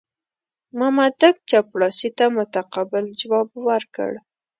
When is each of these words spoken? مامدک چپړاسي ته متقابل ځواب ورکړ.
مامدک 0.77 1.35
چپړاسي 1.49 2.09
ته 2.17 2.25
متقابل 2.37 3.05
ځواب 3.21 3.49
ورکړ. 3.67 4.11